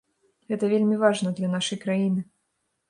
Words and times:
Гэта 0.53 0.69
вельмі 0.73 0.95
важна 1.03 1.37
для 1.41 1.53
нашай 1.55 1.83
краіны. 1.87 2.29